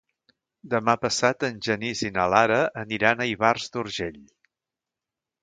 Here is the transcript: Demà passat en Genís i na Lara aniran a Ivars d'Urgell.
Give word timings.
Demà 0.69 0.95
passat 1.03 1.45
en 1.49 1.59
Genís 1.67 2.01
i 2.07 2.09
na 2.15 2.25
Lara 2.37 2.59
aniran 2.85 3.23
a 3.23 3.29
Ivars 3.35 3.69
d'Urgell. 3.77 4.19